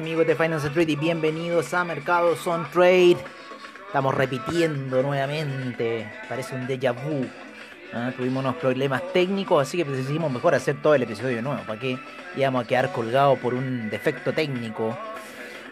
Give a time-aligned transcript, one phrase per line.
[0.00, 3.18] Amigos de Finance Trade y bienvenidos a Mercados on Trade.
[3.86, 7.26] Estamos repitiendo nuevamente, parece un déjà vu.
[7.92, 8.10] ¿ah?
[8.16, 11.60] Tuvimos unos problemas técnicos, así que decidimos mejor hacer todo el episodio nuevo.
[11.66, 11.98] ¿Para qué
[12.34, 14.96] íbamos a quedar colgados por un defecto técnico?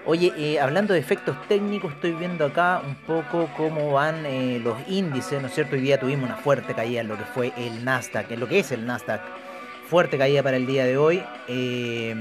[0.05, 4.77] Oye, eh, hablando de efectos técnicos, estoy viendo acá un poco cómo van eh, los
[4.88, 5.75] índices, ¿no es cierto?
[5.75, 8.58] Hoy día tuvimos una fuerte caída en lo que fue el Nasdaq, en lo que
[8.58, 9.22] es el Nasdaq.
[9.88, 11.25] Fuerte caída para el día de hoy.
[11.47, 12.14] Eh,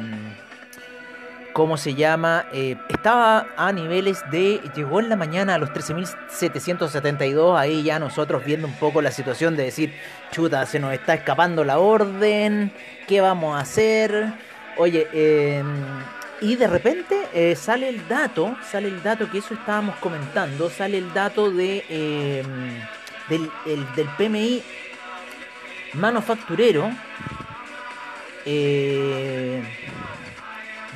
[1.57, 2.45] ¿Cómo se llama?
[2.53, 4.61] Eh, estaba a niveles de.
[4.75, 7.57] Llegó en la mañana a los 13.772.
[7.57, 9.91] Ahí ya nosotros viendo un poco la situación de decir,
[10.29, 12.71] chuta, se nos está escapando la orden.
[13.07, 14.33] ¿Qué vamos a hacer?
[14.77, 15.63] Oye, eh,
[16.41, 20.99] y de repente eh, sale el dato, sale el dato que eso estábamos comentando, sale
[20.99, 22.43] el dato de eh,
[23.29, 24.61] del, el, del PMI
[25.93, 26.91] manufacturero.
[28.45, 29.63] Eh,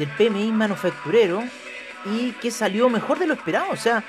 [0.01, 1.43] del PMI manufacturero
[2.05, 3.67] y que salió mejor de lo esperado.
[3.71, 4.03] O sea,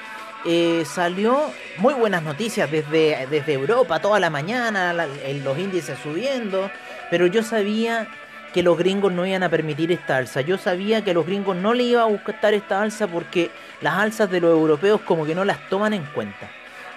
[0.44, 6.70] eh, salió muy buenas noticias desde, desde Europa toda la mañana, los índices subiendo,
[7.10, 8.08] pero yo sabía
[8.54, 10.40] que los gringos no iban a permitir esta alza.
[10.40, 14.30] Yo sabía que los gringos no le iba a gustar esta alza porque las alzas
[14.30, 16.50] de los europeos como que no las toman en cuenta.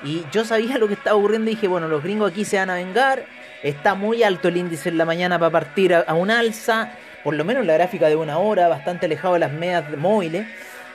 [0.03, 2.69] Y yo sabía lo que estaba ocurriendo y dije, bueno, los gringos aquí se van
[2.69, 3.25] a vengar,
[3.63, 6.91] está muy alto el índice en la mañana para partir a, a un alza,
[7.25, 10.45] por lo menos la gráfica de una hora, bastante alejado de las medias móviles.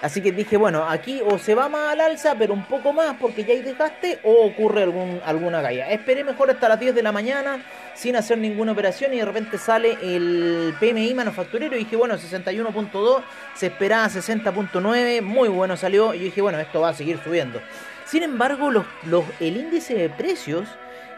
[0.00, 3.16] Así que dije, bueno, aquí o se va más al alza, pero un poco más
[3.20, 5.90] porque ya hay desgaste, o ocurre algún, alguna caída.
[5.90, 7.64] Esperé mejor hasta las 10 de la mañana
[7.94, 13.22] sin hacer ninguna operación y de repente sale el PMI manufacturero y dije, bueno, 61.2,
[13.56, 17.60] se esperaba 60.9, muy bueno salió y dije, bueno, esto va a seguir subiendo.
[18.04, 20.68] Sin embargo, los, los, el índice de precios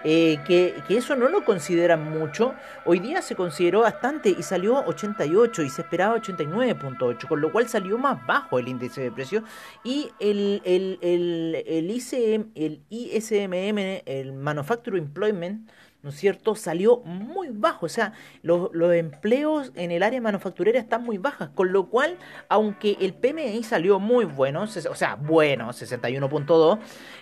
[0.04, 2.54] eh, que, eso no lo consideran mucho.
[2.84, 7.68] Hoy día se consideró bastante y salió 88 y se esperaba 89.8, con lo cual
[7.68, 9.44] salió más bajo el índice de precios.
[9.84, 15.70] Y el, el, el, el, ICM, el ISMM, el Manufacturing Employment,
[16.02, 16.54] ¿no es cierto?
[16.56, 21.50] Salió muy bajo, o sea, los, los, empleos en el área manufacturera están muy bajas,
[21.50, 26.78] con lo cual, aunque el PMI salió muy bueno, o sea, bueno, 61.2,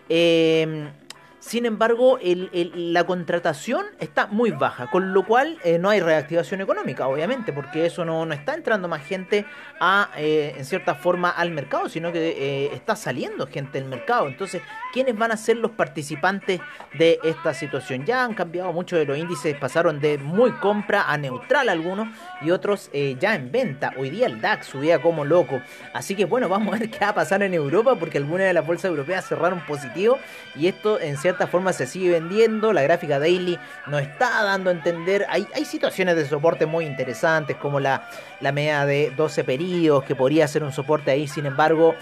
[0.08, 0.90] eh,
[1.40, 7.08] sin embargo, la contratación está muy baja, con lo cual eh, no hay reactivación económica,
[7.08, 9.46] obviamente, porque eso no, no está entrando más gente
[9.80, 14.28] a, eh, en cierta forma al mercado, sino que eh, está saliendo gente del mercado.
[14.28, 14.60] Entonces,
[14.92, 16.60] ¿quiénes van a ser los participantes
[16.98, 18.04] de esta situación?
[18.04, 22.08] Ya han cambiado mucho de los índices, pasaron de muy compra a neutral algunos
[22.42, 23.94] y otros ya en venta.
[23.96, 25.62] Hoy día el DAX subía como loco.
[25.94, 28.52] Así que bueno, vamos a ver qué va a pasar en Europa, porque algunas de
[28.52, 30.18] las bolsas europeas cerraron positivo
[30.54, 34.72] y esto en cierta forma se sigue vendiendo, la gráfica daily no está dando a
[34.72, 38.08] entender, hay, hay situaciones de soporte muy interesantes como la,
[38.40, 41.94] la media de 12 periodos que podría ser un soporte ahí, sin embargo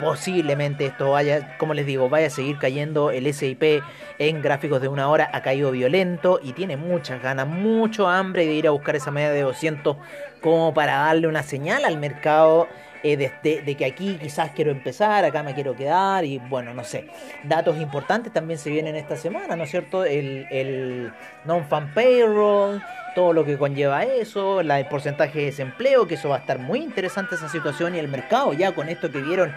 [0.00, 3.10] posiblemente esto vaya, como les digo, vaya a seguir cayendo.
[3.10, 3.82] El SIP
[4.18, 8.54] en gráficos de una hora, ha caído violento y tiene muchas ganas, mucho hambre de
[8.54, 9.96] ir a buscar esa media de 200
[10.40, 12.68] como para darle una señal al mercado
[13.04, 16.84] eh, de, de, que aquí quizás quiero empezar, acá me quiero quedar y bueno, no
[16.84, 17.04] sé.
[17.42, 20.06] Datos importantes también se vienen esta semana, ¿no es cierto?
[20.06, 21.12] El, el
[21.44, 22.82] non-fan payroll,
[23.14, 26.58] todo lo que conlleva eso, la, el porcentaje de desempleo, que eso va a estar
[26.58, 29.54] muy interesante esa situación y el mercado ya con esto que vieron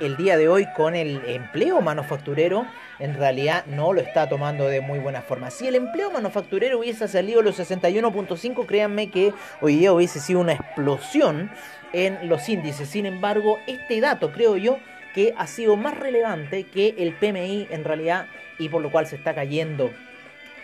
[0.00, 2.66] el día de hoy con el empleo manufacturero,
[2.98, 5.50] en realidad no lo está tomando de muy buena forma.
[5.50, 10.40] Si el empleo manufacturero hubiese salido a los 61.5, créanme que hoy día hubiese sido
[10.40, 11.50] una explosión
[11.92, 12.88] en los índices.
[12.88, 14.78] Sin embargo, este dato creo yo
[15.14, 18.26] que ha sido más relevante que el PMI en realidad
[18.58, 19.90] y por lo cual se está cayendo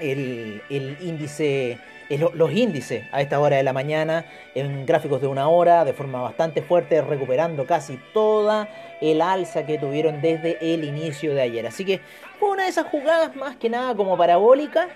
[0.01, 0.61] el,
[1.01, 1.79] índice
[2.09, 6.21] los índices a esta hora de la mañana en gráficos de una hora de forma
[6.21, 8.69] bastante fuerte, recuperando casi toda
[9.01, 11.67] el alza que tuvieron desde el inicio de ayer.
[11.67, 12.01] Así que
[12.39, 14.89] fue una de esas jugadas más que nada como parabólica.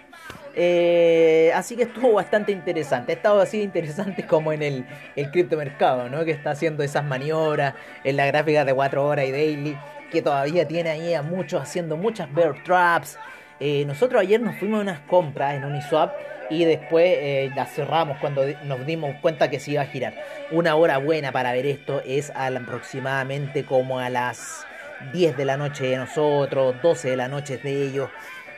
[0.55, 3.13] Eh, así que estuvo bastante interesante.
[3.13, 4.87] Ha estado así interesante como en el,
[5.17, 6.25] el criptomercado, ¿no?
[6.25, 7.75] Que está haciendo esas maniobras
[8.05, 9.79] en la gráfica de 4 horas y daily.
[10.11, 13.19] Que todavía tiene ahí a muchos haciendo muchas bear traps.
[13.61, 16.15] Eh, nosotros ayer nos fuimos a unas compras en Uniswap
[16.51, 20.15] y después eh, la cerramos cuando nos dimos cuenta que se iba a girar.
[20.51, 24.65] Una hora buena para ver esto es aproximadamente como a las
[25.13, 28.11] 10 de la noche de nosotros, 12 de la noche de ellos,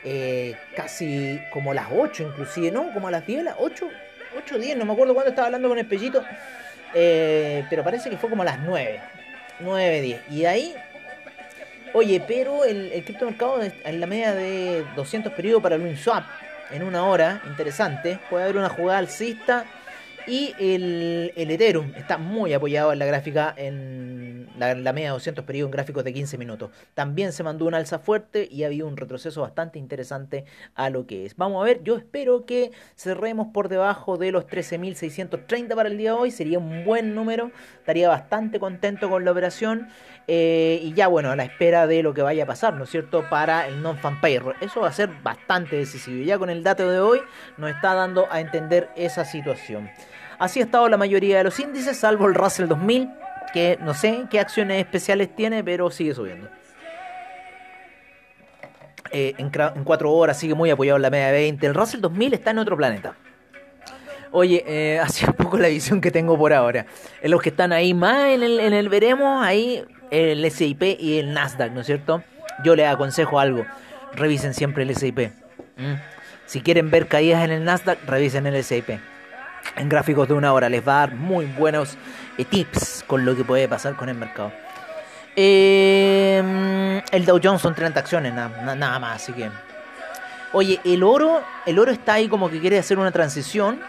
[0.03, 2.91] eh, casi como las 8 inclusive, ¿no?
[2.93, 3.87] Como a las 10, las 8,
[4.37, 6.23] 8, 10, no me acuerdo cuándo estaba hablando con el pellito,
[6.93, 8.99] eh, pero parece que fue como a las 9,
[9.59, 10.21] 9, 10.
[10.29, 10.75] Y de ahí
[11.93, 16.23] Oye, pero el, el criptomercado en la media de 200 periodos para el Uniswap
[16.71, 18.17] en una hora, interesante.
[18.29, 19.65] Puede haber una jugada alcista
[20.25, 24.20] Y el, el Ethereum está muy apoyado en la gráfica, en
[24.57, 26.69] la, media de 200 periodos en gráficos de 15 minutos.
[26.93, 30.45] También se mandó un alza fuerte y ha habido un retroceso bastante interesante
[30.75, 31.35] a lo que es.
[31.35, 36.11] Vamos a ver, yo espero que cerremos por debajo de los 13.630 para el día
[36.11, 36.31] de hoy.
[36.31, 39.89] Sería un buen número, estaría bastante contento con la operación.
[40.27, 42.89] Eh, y ya bueno, a la espera de lo que vaya a pasar, ¿no es
[42.89, 43.25] cierto?
[43.29, 44.55] Para el non-fan payroll.
[44.61, 46.23] Eso va a ser bastante decisivo.
[46.23, 47.19] Ya con el dato de hoy
[47.57, 49.89] nos está dando a entender esa situación.
[50.39, 53.09] Así ha estado la mayoría de los índices, salvo el Russell 2000,
[53.53, 56.49] que no sé qué acciones especiales tiene, pero sigue subiendo.
[59.11, 59.51] Eh, en,
[59.83, 61.67] 4 horas sigue muy apoyado en la media de 20.
[61.67, 63.15] El Russell 2000 está en otro planeta.
[64.31, 66.85] Oye, eh, así un poco la visión que tengo por ahora.
[67.21, 71.19] En los que están ahí más en el, en el veremos, ahí el SIP y
[71.19, 72.23] el Nasdaq, ¿no es cierto?
[72.63, 73.65] Yo les aconsejo algo.
[74.13, 75.31] Revisen siempre el SIP.
[76.45, 78.99] Si quieren ver caídas en el Nasdaq, revisen el SIP
[79.75, 80.69] en gráficos de una hora.
[80.69, 81.97] Les va a dar muy buenos
[82.37, 84.51] eh, tips con lo que puede pasar con el mercado.
[85.35, 89.49] Eh, el Dow Jones son 30 acciones, nada, nada más, así que...
[90.53, 93.79] Oye, el oro, el oro está ahí como que quiere hacer una transición.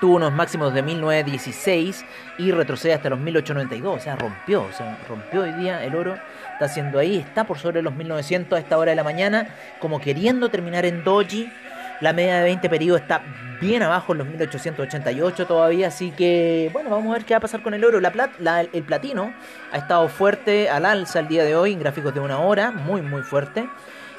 [0.00, 2.04] Tuvo unos máximos de 1916
[2.38, 3.96] y retrocede hasta los 1892.
[3.96, 6.16] O sea, rompió, o sea, rompió hoy día el oro.
[6.52, 9.48] Está haciendo ahí, está por sobre los 1900 a esta hora de la mañana,
[9.80, 11.52] como queriendo terminar en doji.
[12.00, 13.22] La media de 20 periodos está
[13.60, 17.40] bien abajo en los 1888 todavía, así que bueno, vamos a ver qué va a
[17.40, 18.00] pasar con el oro.
[18.00, 19.34] La, el platino
[19.70, 23.02] ha estado fuerte al alza el día de hoy en gráficos de una hora, muy
[23.02, 23.68] muy fuerte.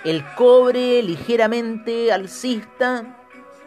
[0.04, 3.18] El cobre ligeramente alcista,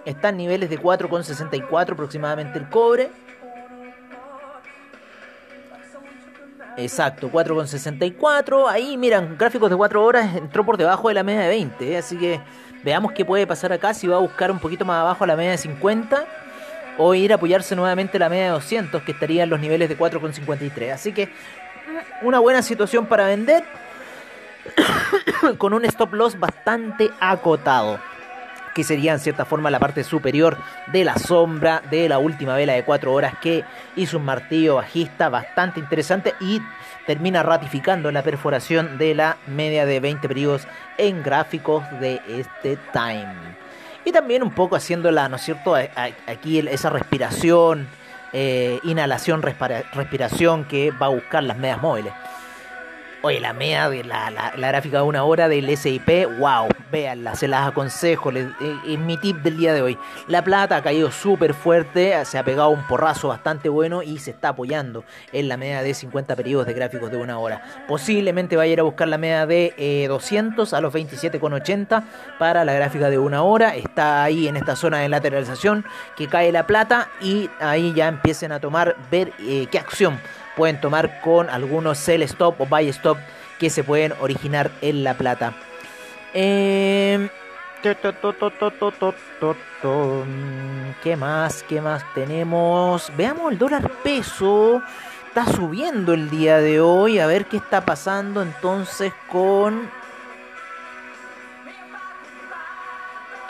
[0.05, 3.11] está en niveles de 4,64 aproximadamente el cobre.
[6.77, 8.69] Exacto, 4,64.
[8.69, 11.93] Ahí, miran, gráficos de 4 horas entró por debajo de la media de 20.
[11.93, 11.99] ¿eh?
[11.99, 12.41] Así que
[12.85, 13.95] veamos qué puede pasar acá.
[13.95, 16.25] Si va a buscar un poquito más abajo la media de 50
[16.99, 19.99] o ir a apoyarse nuevamente la media de 200 que estaría en los niveles de
[19.99, 20.93] 4,53.
[20.93, 21.31] Así que
[22.23, 23.65] una buena situación para vender
[25.59, 27.99] con un stop loss bastante acotado
[28.75, 30.59] que sería en cierta forma la parte superior
[30.89, 33.65] de la sombra de la última vela de 4 horas que
[33.97, 36.61] hizo un martillo bajista bastante interesante y
[37.07, 40.67] termina ratificando la perforación de la media de 20 periodos
[40.99, 43.57] en gráficos de este time.
[44.05, 45.75] Y también un poco haciéndola, ¿no es cierto?
[46.27, 47.89] Aquí esa respiración,
[48.33, 52.13] eh, inhalación, respiración que va a buscar las medias móviles.
[53.27, 57.49] Oye, la media de la, la, gráfica de una hora del SIP, wow, véanla, se
[57.49, 59.99] las aconsejo, es, mi tip del día de hoy.
[60.29, 64.33] La plata ha caído súper fuerte, se ha pegado un porrazo bastante bueno y se
[64.33, 67.63] está apoyando en la media de 50 periodos de gráficos de una hora.
[67.89, 72.05] Posiblemente vaya a ir a buscar la media de 200 eh, a los 27,80
[72.39, 73.75] para la gráfica de una hora.
[73.75, 78.53] Está ahí en esta zona de lateralización que cae la plata y ahí ya empiecen
[78.53, 80.21] a tomar, ver eh, qué acción
[80.57, 83.19] pueden tomar con algunos sell stop o buy stop
[83.59, 85.55] que se pueden originar en la plata.
[91.03, 91.63] ¿Qué más?
[91.65, 93.13] ¿Qué más tenemos?
[93.17, 94.83] Veamos el dólar peso.
[95.29, 97.19] Está subiendo el día de hoy.
[97.19, 99.91] A ver qué está pasando entonces con...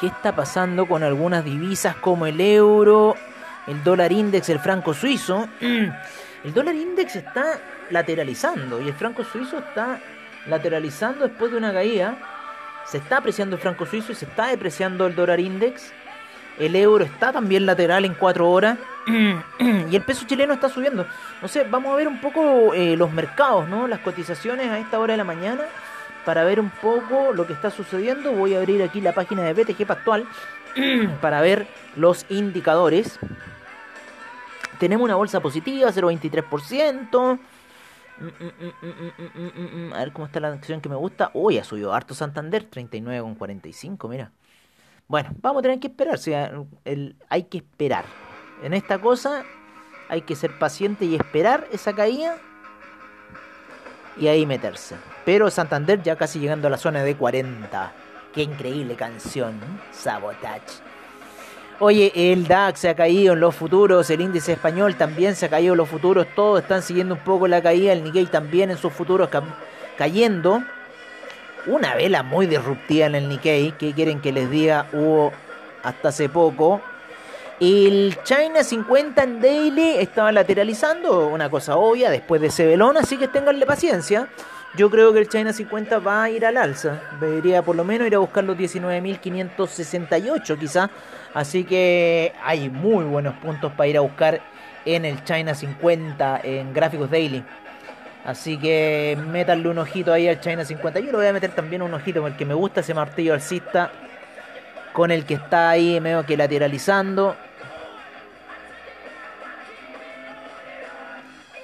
[0.01, 3.15] ¿Qué está pasando con algunas divisas como el euro,
[3.69, 5.49] el dólar index, el franco suizo?
[6.45, 7.59] El dólar index está
[7.91, 9.99] lateralizando y el franco suizo está
[10.47, 12.19] lateralizando después de una caída.
[12.85, 15.91] Se está apreciando el franco suizo y se está depreciando el dólar index.
[16.59, 18.79] El euro está también lateral en 4 horas.
[19.59, 21.07] y el peso chileno está subiendo.
[21.41, 23.89] No sé, vamos a ver un poco eh, los mercados, ¿no?
[23.89, 25.63] Las cotizaciones a esta hora de la mañana.
[26.27, 28.33] Para ver un poco lo que está sucediendo.
[28.33, 30.27] Voy a abrir aquí la página de BTG Pactual.
[31.23, 33.19] para ver los indicadores
[34.79, 37.39] tenemos una bolsa positiva, 0,23%.
[39.93, 41.31] A ver cómo está la acción que me gusta.
[41.35, 44.31] Uy, ha subido harto Santander, 39,45, mira.
[45.09, 46.19] Bueno, vamos a tener que esperar.
[47.29, 48.05] hay que esperar.
[48.63, 49.45] En esta cosa
[50.09, 52.37] hay que ser paciente y esperar esa caída.
[54.17, 54.97] Y ahí meterse.
[55.25, 57.93] Pero Santander ya casi llegando a la zona de 40.
[58.33, 59.61] Qué increíble canción.
[59.91, 60.94] Sabotage.
[61.87, 65.51] Oye, el DAX se ha caído en los futuros, el índice español también se ha
[65.51, 68.79] caído en los futuros, todos están siguiendo un poco la caída, el Nikkei también en
[68.79, 69.29] sus futuros
[69.99, 70.65] cayendo.
[71.67, 75.31] Una vela muy disruptiva en el Nikkei, que quieren que les diga, hubo
[75.83, 76.81] hasta hace poco.
[77.61, 83.29] El China 50 en daily estaba lateralizando, una cosa obvia, después de ese así que
[83.29, 84.29] tenganle paciencia.
[84.77, 87.01] Yo creo que el China 50 va a ir al alza.
[87.21, 90.91] Debería por lo menos ir a buscar los 19.568 quizá.
[91.33, 94.41] Así que hay muy buenos puntos para ir a buscar
[94.85, 97.45] en el China 50 en gráficos daily.
[98.25, 100.99] Así que métanle un ojito ahí al China 50.
[101.01, 103.93] Yo le voy a meter también un ojito porque me gusta ese martillo alcista
[104.93, 107.37] con el que está ahí medio que lateralizando.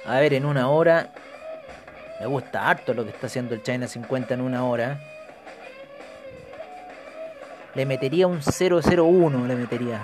[0.05, 1.09] A ver, en una hora.
[2.21, 4.99] Me gusta harto lo que está haciendo el China 50 en una hora.
[7.73, 9.99] Le metería un 001, le metería.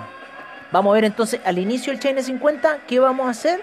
[0.71, 3.61] Vamos a ver entonces al inicio del China 50 qué vamos a hacer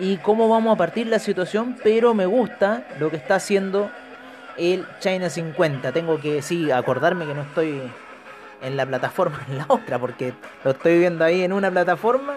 [0.00, 3.88] y cómo vamos a partir la situación, pero me gusta lo que está haciendo
[4.58, 5.92] el China 50.
[5.92, 7.80] Tengo que sí acordarme que no estoy
[8.62, 10.34] en la plataforma en la otra porque
[10.64, 12.34] lo estoy viendo ahí en una plataforma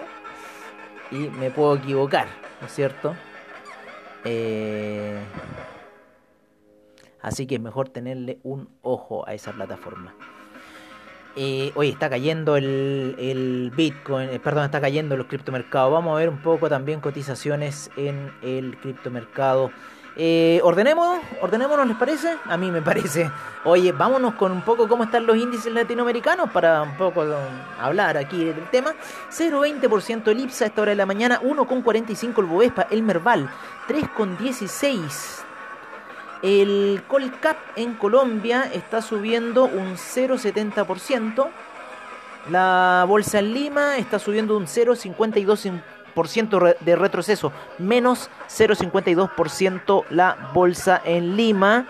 [1.10, 2.28] y me puedo equivocar,
[2.60, 3.16] ¿no es cierto?
[4.24, 5.18] Eh,
[7.20, 10.14] así que es mejor tenerle un ojo a esa plataforma.
[11.36, 15.92] Eh, oye, está cayendo el, Bitcoin, eh, perdón, está cayendo los criptomercados.
[15.92, 19.72] Vamos a ver un poco también cotizaciones en el criptomercado.
[20.16, 22.36] Eh, ordenemos, ordenémonos, ¿les parece?
[22.44, 23.30] A mí me parece.
[23.64, 27.24] Oye, vámonos con un poco cómo están los índices latinoamericanos para un poco
[27.80, 28.94] hablar aquí del tema.
[29.30, 33.50] 0,20% el IPSA a esta hora de la mañana, 1,45 el Bovespa, el Merval,
[33.88, 35.44] 3,16
[36.44, 41.48] el Colcap en Colombia está subiendo un 0,70%.
[42.50, 51.36] La bolsa en Lima está subiendo un 0,52% de retroceso, menos 0,52% la bolsa en
[51.36, 51.86] Lima.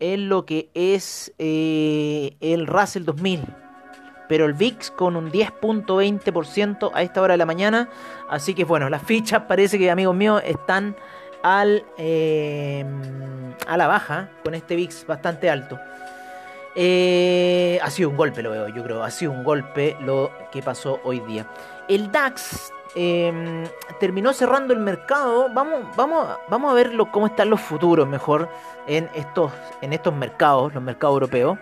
[0.00, 3.44] en lo que es eh, el Russell 2000
[4.28, 7.90] pero el VIX con un 10.20% a esta hora de la mañana.
[8.30, 10.96] Así que bueno, las fichas parece que amigos míos están
[11.42, 12.82] al, eh,
[13.66, 15.78] a la baja con este VIX bastante alto.
[16.74, 19.02] Eh, ha sido un golpe, lo veo, yo creo.
[19.02, 21.46] Ha sido un golpe lo que pasó hoy día.
[21.88, 23.64] El DAX em,
[24.00, 25.48] terminó cerrando el mercado.
[25.52, 28.48] Vamos, vamos, vamos a ver cómo están los futuros mejor
[28.86, 31.58] en estos, en estos mercados, los mercados europeos.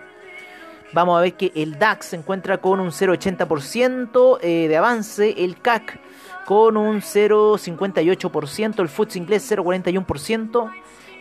[0.93, 5.33] Vamos a ver que el DAX se encuentra con un 0,80% eh, de avance.
[5.37, 5.99] El CAC
[6.45, 10.71] con un 0,58%, el FTSE inglés 0,41%,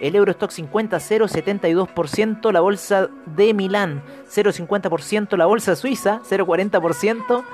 [0.01, 7.45] el Eurostock 50 0,72%, la bolsa de Milán 0,50%, la bolsa suiza 0,40%,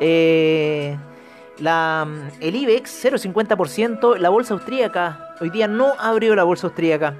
[0.00, 0.96] eh,
[1.58, 2.06] la,
[2.40, 7.14] el IBEX 0,50%, la bolsa austríaca, hoy día no abrió la bolsa austríaca.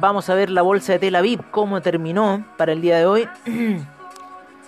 [0.00, 3.28] Vamos a ver la bolsa de Tel Aviv, cómo terminó para el día de hoy.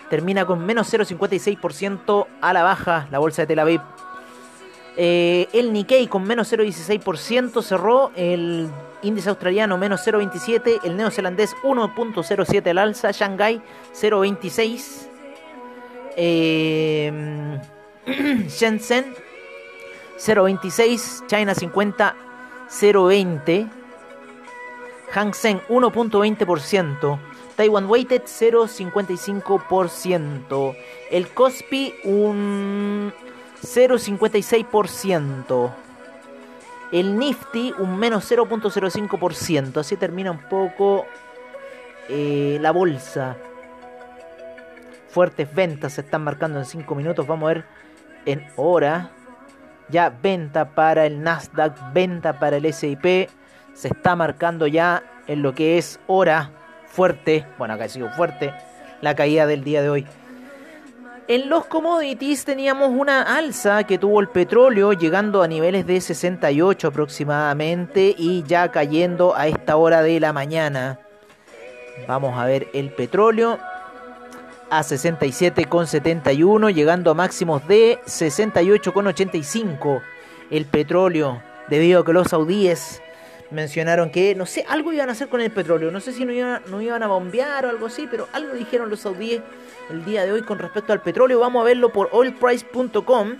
[0.08, 3.80] termina con menos 0,56% a la baja la bolsa de Tel Aviv.
[4.96, 8.68] Eh, el Nikkei con menos 0,16% cerró, el
[9.02, 13.62] índice australiano menos 0,27%, el neozelandés 1,07% al alza, Shanghai
[13.94, 15.08] 0,26%,
[16.16, 17.60] eh,
[18.48, 19.14] Shenzhen
[20.18, 22.16] 0,26%, China 50
[22.68, 23.70] 0,20%,
[25.12, 27.18] Hang Seng 1,20%,
[27.58, 30.76] Taiwan Weighted 0,55%.
[31.10, 33.12] El Cospi un
[33.60, 35.74] 0,56%.
[36.92, 39.78] El Nifty un menos 0.05%.
[39.78, 41.06] Así termina un poco
[42.08, 43.36] eh, la bolsa.
[45.08, 47.26] Fuertes ventas se están marcando en 5 minutos.
[47.26, 47.64] Vamos a ver
[48.24, 49.10] en hora.
[49.88, 53.28] Ya venta para el Nasdaq, venta para el SIP.
[53.74, 56.52] Se está marcando ya en lo que es hora
[56.90, 58.52] fuerte, bueno, acá ha sido fuerte
[59.00, 60.06] la caída del día de hoy.
[61.28, 66.88] En los commodities teníamos una alza que tuvo el petróleo llegando a niveles de 68
[66.88, 70.98] aproximadamente y ya cayendo a esta hora de la mañana.
[72.06, 73.58] Vamos a ver el petróleo
[74.70, 80.00] a 67,71 llegando a máximos de 68,85.
[80.50, 83.02] El petróleo debido a que los saudíes
[83.50, 85.90] mencionaron que, no sé, algo iban a hacer con el petróleo.
[85.90, 88.90] No sé si no iban, no iban a bombear o algo así, pero algo dijeron
[88.90, 89.42] los saudíes
[89.90, 91.40] el día de hoy con respecto al petróleo.
[91.40, 93.36] Vamos a verlo por oilprice.com.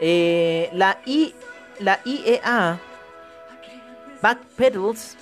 [0.00, 1.34] Eh, la, I,
[1.78, 2.78] la IEA
[4.20, 5.16] Backpedals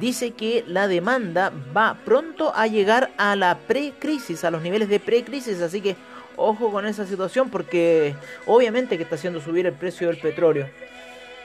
[0.00, 5.00] dice que la demanda va pronto a llegar a la pre-crisis, a los niveles de
[5.00, 5.96] pre-crisis, así que
[6.36, 8.14] ojo con esa situación porque
[8.46, 10.68] obviamente que está haciendo subir el precio del petróleo.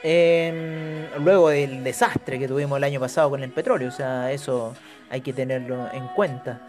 [0.04, 4.74] Em, luego del desastre que tuvimos el año pasado con el petróleo, o sea, eso
[5.10, 6.60] hay que tenerlo en cuenta.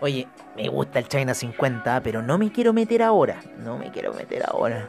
[0.00, 0.26] Oye,
[0.56, 4.44] me gusta el China 50, pero no me quiero meter ahora, no me quiero meter
[4.46, 4.88] ahora.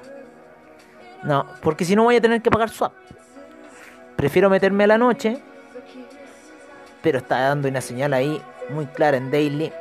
[1.24, 2.94] No, porque si no voy a tener que pagar swap.
[4.15, 5.42] Prefiero meterme a la noche,
[7.01, 9.72] pero está dando una señal ahí muy clara en daily,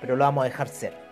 [0.00, 1.09] pero lo vamos a dejar ser.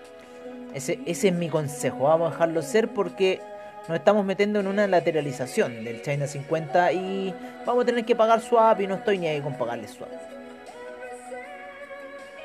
[0.75, 3.41] Ese, ese es mi consejo, vamos a dejarlo ser porque
[3.89, 7.35] nos estamos metiendo en una lateralización del China 50 y
[7.65, 10.11] vamos a tener que pagar swap y no estoy ni ahí con pagarle swap.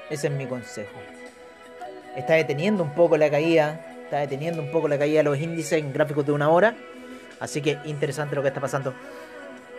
[0.10, 1.00] Ese es mi consejo.
[2.16, 5.80] Está deteniendo un poco la caída, está deteniendo un poco la caída de los índices
[5.80, 6.76] en gráficos de una hora.
[7.40, 8.94] Así que interesante lo que está pasando.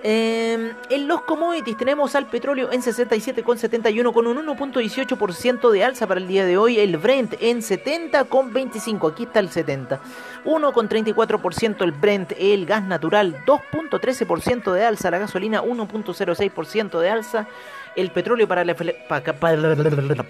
[0.07, 6.21] Em, en los commodities tenemos al petróleo en 67,71 con un 1.18% de alza para
[6.21, 6.79] el día de hoy.
[6.79, 9.11] El Brent en 70,25.
[9.11, 9.99] Aquí está el 70.
[10.45, 12.33] 1,34% el Brent.
[12.39, 15.11] El gas natural 2.13% de alza.
[15.11, 17.49] La gasolina 1.06% de alza.
[17.97, 18.63] El petróleo para,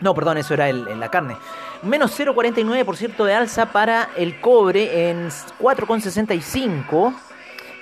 [0.00, 1.36] no, perdón, eso era el, la carne.
[1.82, 7.14] Menos 0,49% de alza para el cobre en 4,65%.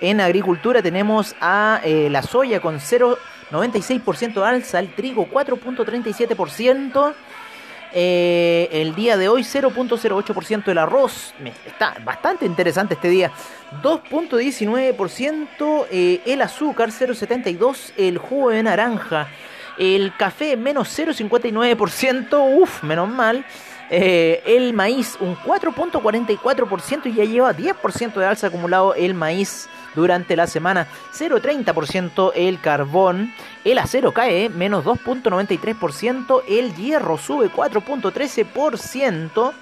[0.00, 7.14] En agricultura tenemos a eh, la soya con 0,96% de alza, el trigo 4,37%.
[7.90, 11.34] Eh, el día de hoy 0.08% el arroz.
[11.66, 13.32] Está bastante interesante este día.
[13.82, 19.26] 2.19% eh, el azúcar, 0.72% el jugo de naranja.
[19.78, 23.44] El café menos 0,59%, uff, menos mal.
[23.90, 30.36] Eh, el maíz un 4.44% y ya lleva 10% de alza acumulado el maíz durante
[30.36, 30.86] la semana.
[31.12, 33.32] 0.30% el carbón.
[33.64, 36.42] El acero cae menos 2.93%.
[36.48, 39.52] El hierro sube 4.13%.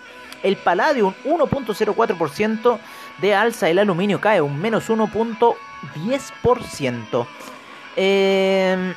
[0.42, 2.80] El paladio un 1.04%
[3.18, 3.70] de alza.
[3.70, 7.26] El aluminio cae un menos 1.10%.
[7.98, 8.94] Eh,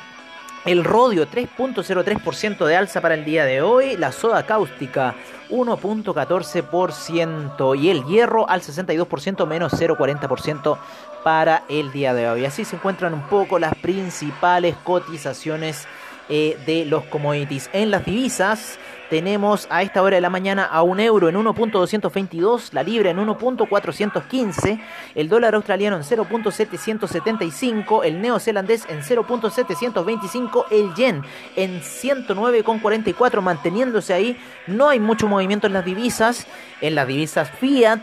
[0.64, 5.14] el rodio 3.03% de alza para el día de hoy, la soda cáustica
[5.48, 10.78] 1.14% y el hierro al 62% menos 0.40%
[11.24, 12.44] para el día de hoy.
[12.44, 15.88] Así se encuentran un poco las principales cotizaciones
[16.28, 17.70] eh, de los commodities.
[17.72, 18.78] En las divisas,
[19.10, 23.18] tenemos a esta hora de la mañana a un euro en 1.222, la libra en
[23.18, 24.80] 1.415,
[25.16, 31.22] el dólar australiano en 0.775, el neozelandés en 0.725, el yen
[31.56, 34.38] en 109.44, manteniéndose ahí.
[34.68, 36.46] No hay mucho movimiento en las divisas.
[36.80, 38.00] En las divisas fiat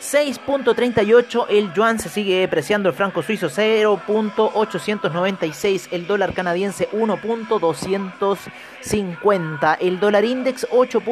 [0.00, 10.00] 6.38 el yuan se sigue depreciando, el franco suizo 0.896, el dólar canadiense 1.250, el
[10.00, 11.02] dólar index 8.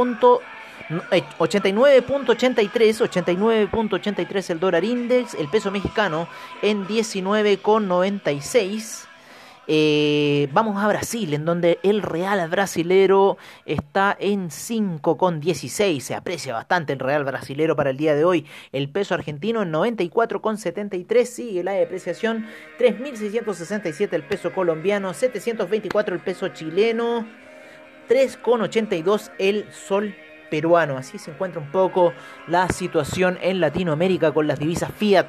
[0.88, 6.28] 89.83, 89.83 el dólar index, el peso mexicano
[6.62, 9.07] en 19,96.
[9.70, 16.00] Eh, vamos a Brasil, en donde el real brasilero está en 5,16.
[16.00, 18.46] Se aprecia bastante el real brasilero para el día de hoy.
[18.72, 21.24] El peso argentino en 94,73.
[21.26, 22.46] Sigue la depreciación.
[22.78, 25.12] 3.667 el peso colombiano.
[25.12, 27.28] 724 el peso chileno.
[28.08, 30.14] 3,82 el sol
[30.50, 30.96] peruano.
[30.96, 32.14] Así se encuentra un poco
[32.46, 35.28] la situación en Latinoamérica con las divisas fiat.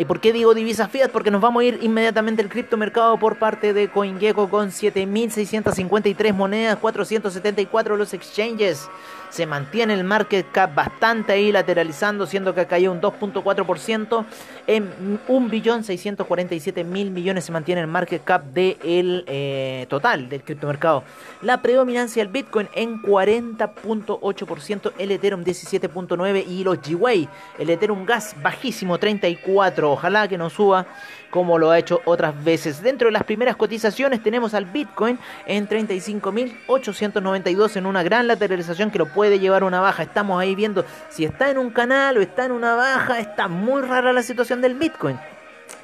[0.00, 1.10] ¿Y por qué digo divisas fiat?
[1.10, 6.78] Porque nos vamos a ir inmediatamente al criptomercado por parte de CoinGecko con 7.653 monedas,
[6.78, 8.88] 474 los exchanges.
[9.28, 14.24] Se mantiene el market cap bastante ahí lateralizando, siendo que ha caído un 2.4%.
[14.66, 14.90] En
[15.28, 21.04] 1.647.000 millones se mantiene el market cap del eh, total del criptomercado.
[21.42, 28.34] La predominancia del Bitcoin en 40.8%, el Ethereum 17.9% y los G-Way, el Ethereum Gas
[28.42, 29.89] bajísimo 34%.
[29.92, 30.86] Ojalá que no suba
[31.30, 32.82] como lo ha hecho otras veces.
[32.82, 38.98] Dentro de las primeras cotizaciones tenemos al Bitcoin en 35.892 en una gran lateralización que
[38.98, 40.02] lo puede llevar a una baja.
[40.02, 43.20] Estamos ahí viendo si está en un canal o está en una baja.
[43.20, 45.18] Está muy rara la situación del Bitcoin.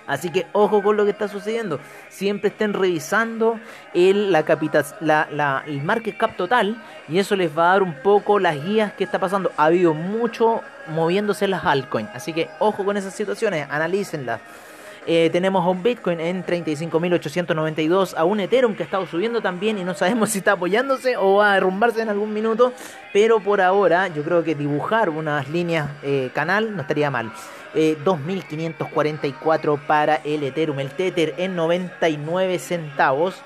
[0.07, 1.81] Así que ojo con lo que está sucediendo.
[2.09, 3.59] Siempre estén revisando
[3.95, 7.95] el, la capital, la, el market cap total y eso les va a dar un
[8.03, 9.53] poco las guías que está pasando.
[9.57, 12.11] Ha habido mucho moviéndose las altcoins.
[12.14, 14.40] Así que ojo con esas situaciones, analícenlas.
[15.09, 19.79] Eh, tenemos a un Bitcoin en 35.892, a un Ethereum que ha estado subiendo también
[19.79, 22.73] y no sabemos si está apoyándose o va a derrumbarse en algún minuto,
[23.12, 27.31] pero por ahora yo creo que dibujar unas líneas eh, canal no estaría mal.
[27.75, 33.37] 2.544 eh, para el Ethereum, el Tether en 99 centavos.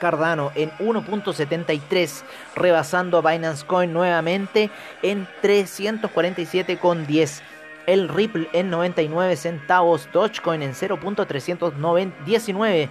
[0.00, 2.24] Cardano en 1.73,
[2.56, 4.70] rebasando a Binance Coin nuevamente
[5.02, 7.42] en 347,10
[7.86, 12.88] el Ripple en 99 centavos, Dogecoin en 0.319,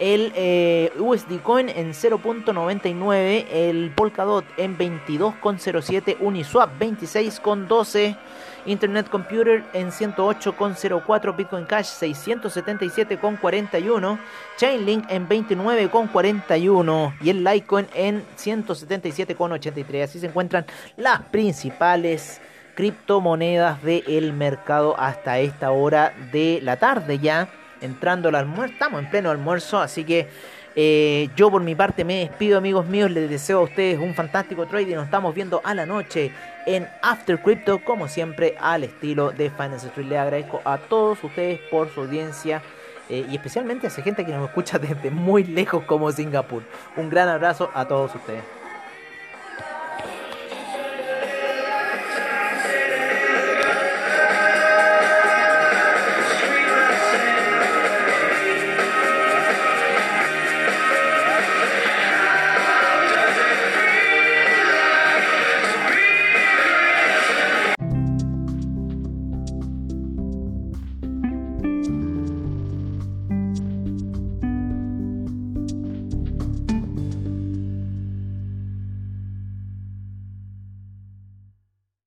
[0.00, 8.16] el eh, USD Coin en 0.99, el Polkadot en 22.07, Uniswap 26.12,
[8.64, 14.18] Internet Computer en 108.04, Bitcoin Cash 677.41,
[14.56, 20.04] Chainlink en 29.41 y el Litecoin en 177.83.
[20.04, 20.64] Así se encuentran
[20.96, 22.40] las principales
[22.80, 27.50] criptomonedas del mercado hasta esta hora de la tarde ya,
[27.82, 30.30] entrando al almuerzo, estamos en pleno almuerzo, así que
[30.74, 34.64] eh, yo por mi parte me despido amigos míos, les deseo a ustedes un fantástico
[34.64, 36.32] trade y nos estamos viendo a la noche
[36.64, 40.08] en After Crypto, como siempre al estilo de Finance Street.
[40.08, 42.62] Les agradezco a todos ustedes por su audiencia.
[43.10, 46.62] Eh, y especialmente a esa gente que nos escucha desde muy lejos como Singapur.
[46.96, 48.59] Un gran abrazo a todos ustedes.